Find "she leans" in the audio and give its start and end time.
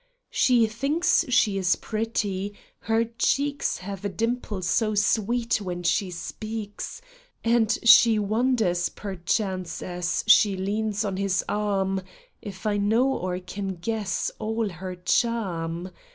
10.25-11.05